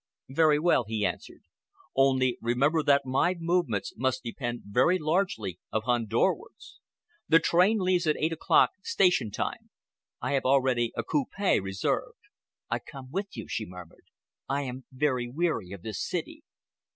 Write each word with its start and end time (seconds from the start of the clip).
"Very 0.29 0.57
well," 0.57 0.85
he 0.87 1.05
answered, 1.05 1.43
"only 1.95 2.39
remember 2.41 2.81
that 2.81 3.05
my 3.05 3.35
movements 3.37 3.93
must 3.95 4.23
depend 4.23 4.61
very 4.65 4.97
largely 4.97 5.59
upon 5.71 6.07
Dorward's. 6.07 6.79
The 7.27 7.37
train 7.37 7.77
leaves 7.77 8.07
at 8.07 8.15
eight 8.17 8.33
o'clock, 8.33 8.71
station 8.81 9.29
time. 9.29 9.69
I 10.19 10.31
have 10.31 10.43
already 10.43 10.91
a 10.97 11.03
coupe 11.03 11.37
reserved." 11.37 12.17
"I 12.67 12.79
come 12.79 13.11
with 13.11 13.37
you," 13.37 13.47
she 13.47 13.67
murmured. 13.67 14.05
"I 14.49 14.63
am 14.63 14.85
very 14.91 15.29
weary 15.29 15.71
of 15.71 15.83
this 15.83 16.01
city." 16.03 16.41